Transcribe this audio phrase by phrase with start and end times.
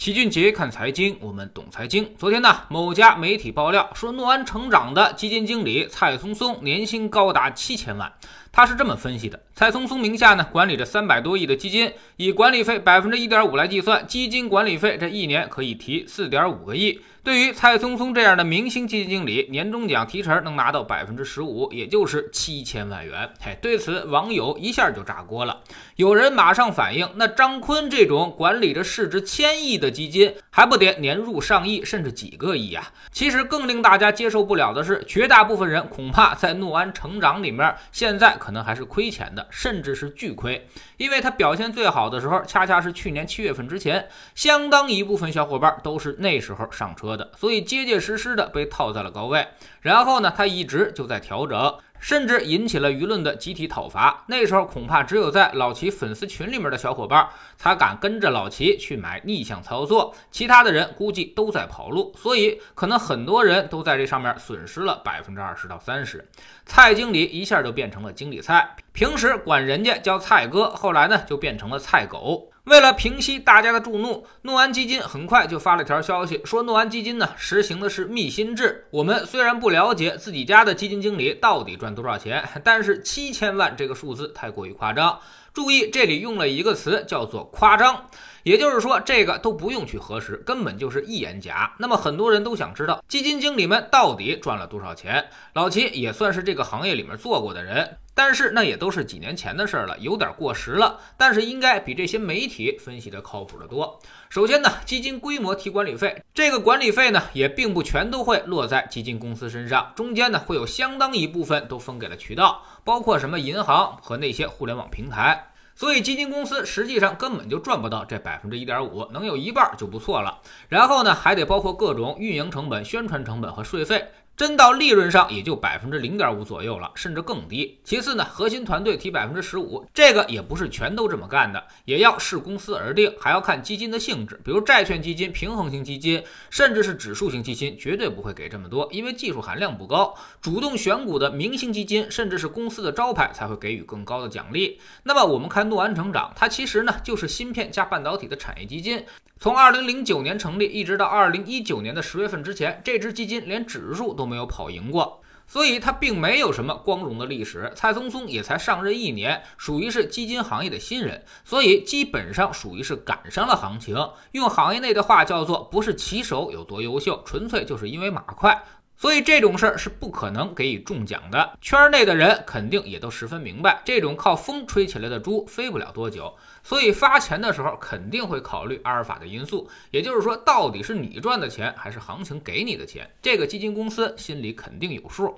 [0.00, 2.14] 齐俊杰看财经，我们懂财经。
[2.16, 8.10] 昨天呢，某家媒体爆料说，诺安成长的基金经理蔡松松年薪高达七千万。
[8.50, 16.98] 他是这么分析的：蔡松松名下呢管理着三百多亿的基金，以管理费百分之一点五来计算，基金管理费这一年可以提四点五个亿。
[17.22, 23.28] 对于蔡松松这样的明星基金经理，年终奖提成能拿到百分之十五，也就是七千万元。
[23.38, 25.60] 嘿，对此网友一下就炸锅了。
[25.96, 32.90] 有人马上反映，那张坤这种管理着市值千亿的基金，还不得年入上亿，甚至几个亿呀？
[33.12, 40.68] 其实更令大家接受不了的是，绝大部分人恐怕在诺安成长里面，现在可能还是亏钱的，甚至是巨亏。
[40.96, 49.46] 因为它表现最好的时候，恰恰是去年七月份之前，相当一部分小伙伴都是那时候上车的，所以结结实实的被套在了高位。
[49.80, 51.78] 然后呢，它一直就在调整。
[52.00, 54.24] 甚至引起了舆论的集体讨伐。
[54.26, 62.12] 那时候恐怕只有在老齐粉丝群里面的小伙伴才敢跟着老齐去买逆向操作，其他的人估计都在跑路。
[62.16, 66.26] 所以可能很多人都在这上面损失了百分之二十到三十。
[66.66, 72.49] 蔡经理一下就变成了经理蔡，平时管人家叫蔡哥，后来呢就变成了蔡狗。
[72.64, 78.84] 为了平息大家的众怒，诺安基金很快就发了条消息，说诺安基金呢实行的是密薪制。
[78.90, 85.18] 我们虽然不了解自己家的基金经理到底赚多少钱，但是七千万这个数字太过于夸张。
[85.52, 88.06] 注意，这里用了一个词叫做夸张。
[88.42, 91.74] 也就是说，这个都不用去核实，根本就是一眼假。
[91.78, 95.28] 那么很多人都想知道，基金经理们到底赚了多少钱？
[95.52, 100.98] 老齐也算是这个行业里面做过的人，但是那也都是几年前的事儿了，有点过时了。
[101.18, 104.00] 但是应该比这些媒体分析的靠谱的多。
[104.30, 115.46] 首先呢，基金规模提管理费，这个管理费呢也并不全都会落在基金公司身上，中间呢会有相当一部分都分给了渠道，包括什么银行和那些互联网平台。
[115.74, 120.40] 所以基金公司实际上根本就赚不到这百分之一点五，能有一半就不错了。
[120.68, 124.08] 然后呢，还得包括各种运营成本、宣传成本和税费。
[124.40, 127.78] 真到利润上也就百分之零点五左右了，甚至更低。
[127.84, 134.40] 其次呢，核心团队提百分之十五，这个也不是全都这么干的，也要视公司而定，还要看基金的性质。
[134.42, 140.14] 比如债券基金、平衡型基金，甚至是指数型基金，绝对不会给这么多，因为技术含量不高。
[140.40, 144.80] 主动选股的明星基金，甚至是公司的招牌，才会给予更高的奖励。
[145.02, 149.04] 那么我们看诺安成长，它其实呢就是芯片加半导体的产业基金。
[149.42, 157.72] 从二零零九年成立，一直到二零一九年的十月份之前，这支基金连指数都没有跑赢过，所以它并没有什么光荣的历史。
[157.74, 163.96] 蔡松松也才上任一年，属于是基金行业的新人，所以基本上属于是赶上了行情。
[164.32, 168.62] 用行业内的话叫做，不是骑手有多优秀，纯粹就是因为马快。
[169.00, 171.56] 所以这种事儿是不可能给予中奖的。
[171.62, 176.36] 圈内的人肯定也都十分明白，这种靠风吹起来的猪飞不了多久。
[176.62, 185.34] 所以发钱的时候肯定会考虑阿尔法的因素，也就是说，到底是你赚的钱还是行情给你的钱，这个基金公司心里肯定有数。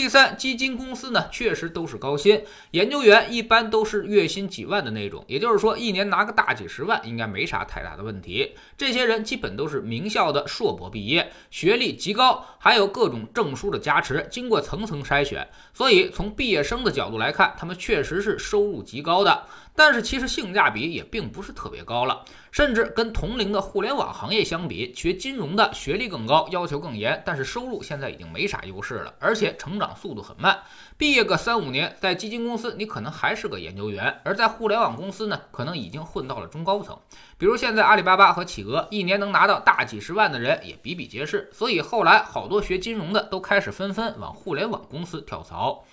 [0.00, 8.54] 第三，基金公司呢确实都是高薪，研究员一般都是月薪几万的那种，也就是说一年拿个大几十万应该没啥太大的问题。
[8.76, 19.46] 这些人基本都是名校的硕博毕业，学历极高，还有各种证书的加持，经过层层筛选，所以从毕业生的角度来看，他们确实是收入极高的。
[19.78, 30.58] 但是其实性价比也并不是特别高了，甚至跟同龄的互联网行业相比，学金融的学历更高，要求更严，但是收入现在已经没啥优势了，而且成长速度很慢。
[30.96, 36.98] 毕业个三五年，在基金公司你可能还是个研究员，而在互联网公司呢，可能已经混到了中高层。
[37.38, 41.48] 比如现在阿里巴巴和企鹅，一年能拿到大几十万的人也比比皆是。
[41.52, 45.84] 所以后来好多学金融的都开始纷纷往互联网公司跳槽。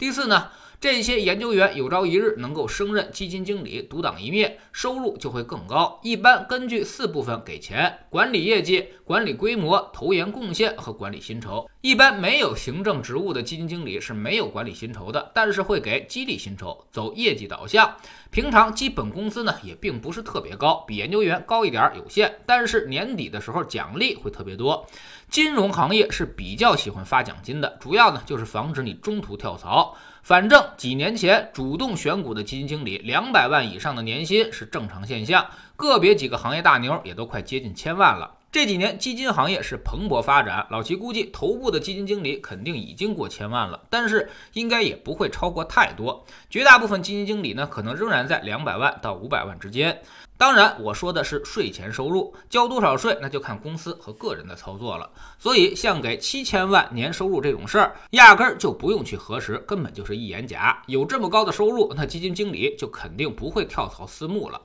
[0.00, 0.48] 第四呢？
[0.80, 6.00] 这些研究员有朝一日能够升任基金经理，独当一面，收入就会更高。
[6.02, 11.68] 一般根据四部分给钱：管理业绩、管理规模、投研贡献和管理薪酬。
[11.82, 17.96] 一般没有行政职务的基金经理是没有管理薪酬的，但是会给激励薪酬，走业绩导向。
[18.30, 24.86] 平常基本工资呢也并不是特别高，比研究员高一点有限，但是年底的时候奖励会特别多。
[25.30, 29.96] 金融行业是比较喜欢发奖金的，主要呢就是防止你中途跳槽。
[30.22, 38.34] 反正几年前主动选股的基金经理，两百万以上的年薪是正常现象，个别几个行业大牛也都快接近千万了。
[38.52, 46.26] 这几年基金行业是蓬勃发展，老齐估计头部的基金经理肯定已经过千万了，但是应该也不会超过太多。
[46.48, 50.02] 绝大部分基金经理呢，可能仍然在两百万到五百万之间。
[50.36, 55.08] 当然，我说的是税前收入，交多少税那就看公司和个人的操作了。
[55.38, 60.82] 所以，像给七千万年收入这种事儿，压根儿就不用去核实，根本就是一眼假。
[60.86, 64.60] 有这么高的收入，那基金经理就肯定不会跳槽私募了。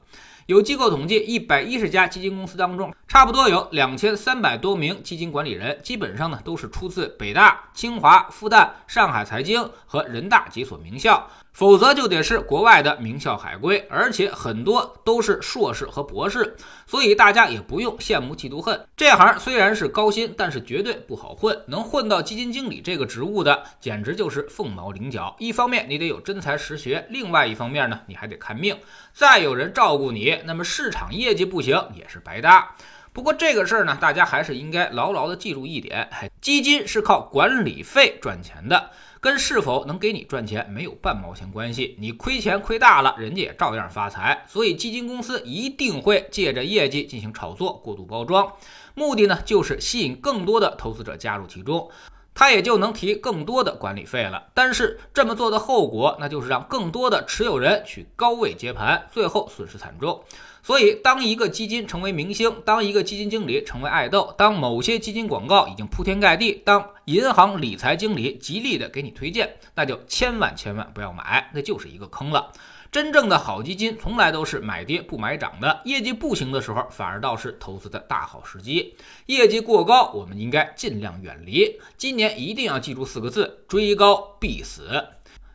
[0.47, 11.27] 有机构统计，一百一十家基金公司当中，差不多有两千三百多名基金管理人，基本上呢都是出自北大、清华、复旦、上海财经和人大几所名校。
[11.55, 16.53] 否则就得是国外的名校海归，而且很多都是硕士和博士，
[16.85, 18.77] 所以大家也不用羡慕嫉妒恨。
[18.97, 21.57] 这行虽然是高薪，但是绝对不好混。
[21.67, 25.33] 能混到基金经理这个职务的，简直就是凤毛麟角。
[25.39, 28.77] 一方面你得有真才实学，另外一方面呢，你还得看命。
[29.13, 32.75] 再有人照顾你，那么市场业绩不行也是白搭。
[33.13, 36.09] 不过这个事儿呢，大家还是应该牢牢的记住一点：
[36.41, 38.91] 基金是靠管理费赚钱的。
[39.25, 44.45] 跟是否能给你赚钱没有半毛钱关系，你亏钱亏大了，人家也照样发财。
[44.47, 48.53] 所以基金公司一定会借着业绩进行炒作、过度包装，
[48.93, 51.89] 目的呢就是吸引更多的投资者加入其中，
[52.35, 54.49] 他也就能提更多的管理费了。
[54.53, 60.23] 但是这么做的后果，那就是让更多的持有人去高位接盘，最后损失惨重。
[60.65, 72.51] 所以，当一个基金成为明星，当一个基金经理成为爱豆，当某些基金广告已经铺天盖地，当银行理财经理极力的给你推荐，那就千万千万不要买，那就是一个坑了。
[72.91, 78.95] 真正的好基金从来都是买跌不买涨的，业绩不行的时候，反而倒是投资的大好时机。
[79.27, 81.79] 业绩过高，我们应该尽量远离。
[81.95, 84.89] 今年一定要记住四个字：追高必死。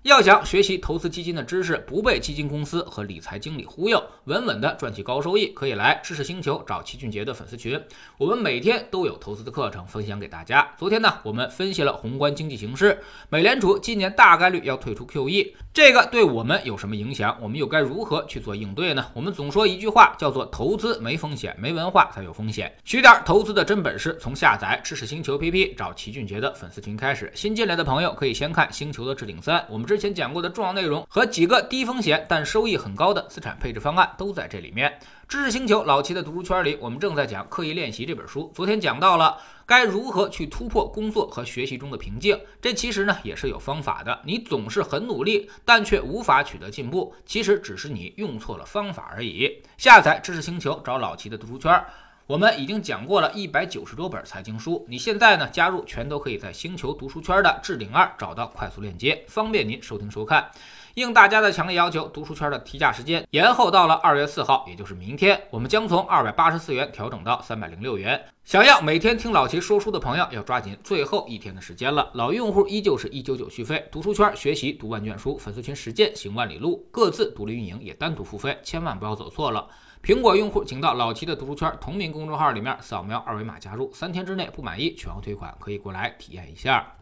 [0.04, 7.78] 要想学习投资基金的知识，不被基金公司和理财经理忽悠，稳稳的赚取高收益，可以来知识星球找齐俊杰的粉丝群。
[8.16, 10.66] 我们每天都有投资的课程分享给大家。
[10.78, 12.98] 昨天呢，我们分析了宏观经济形势，
[13.28, 17.36] 美联储今年大概率要退出 QE，这个对我们有什么影响？
[17.38, 19.04] 我们又该如何去做应对呢？
[19.12, 22.74] 我们总说一句话，叫做投资没风险，没文化才有风险。
[22.86, 27.30] 学点投资的真本事，从下载知识星球 APP 找齐俊杰的粉丝群开始。
[27.34, 29.89] 新进来的朋友可以先看星球的置顶三，我们。
[29.90, 34.96] 之前讲过的重要内容和几个低风险但收益很高的资产配置方案都在这里面。
[35.26, 38.52] 知识星球老齐的读书圈里，我们正在讲《刻意练习》这本书。
[38.54, 44.16] 昨天讲到了该如何去突破工作和学习中的瓶颈，这其实呢也是有方法的。
[44.24, 49.60] 你总是很努力，但却无法取得进步，其实只是你用错了方法而已。
[49.76, 51.84] 下载知识星球，找老齐的读书圈。
[52.30, 60.48] 我们已经讲过了一百九十多本财经书，你现在呢加入，全都可以在星球读书圈的置顶二找到快速链接，方便您收听收看。
[60.94, 68.24] 应大家的强烈要求，读书圈的提价时间延后到了二月四号，也就是明天，我们将从二百八十四元调整到三百零六元。
[68.44, 72.12] 想要每天听老齐说书的朋友，要抓紧最后一天的时间了。
[72.14, 79.66] 老用户依旧是一九九续费，读书圈学习读万卷书，粉丝群实践行万里路，各自独立运营也单独付费，千万不要走错了。
[80.02, 86.94] 苹果用户请到老齐的读书圈同名公众号里面扫描二维码加入，三天之内不满意全额退款，可以过来体验一下。